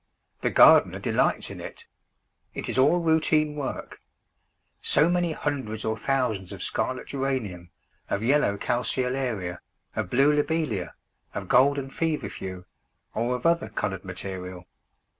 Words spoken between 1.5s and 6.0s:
in it; it is all routine work; so many hundreds or